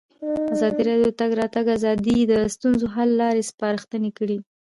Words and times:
ازادي 0.53 0.81
راډیو 0.87 1.07
د 1.07 1.11
د 1.15 1.17
تګ 1.21 1.31
راتګ 1.41 1.65
ازادي 1.77 2.17
د 2.31 2.33
ستونزو 2.55 2.85
حل 2.95 3.09
لارې 3.21 3.47
سپارښتنې 3.51 4.11
کړي. 4.17 4.37